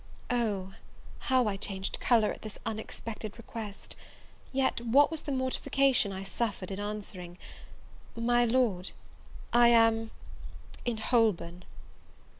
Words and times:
O 0.31 0.73
how 1.29 1.45
I 1.45 1.57
changed 1.57 1.99
colour 1.99 2.33
at 2.33 2.41
this 2.41 2.57
unexpected 2.65 3.37
request! 3.37 3.95
yet, 4.51 4.81
what 4.83 5.11
was 5.11 5.21
the 5.21 5.31
mortification 5.31 6.11
I 6.11 6.23
suffered 6.23 6.71
in 6.71 6.79
answering, 6.79 7.37
"My 8.15 8.43
Lord, 8.43 8.93
I 9.53 9.67
am 9.67 10.09
in 10.85 10.97
Holborn!" 10.97 11.65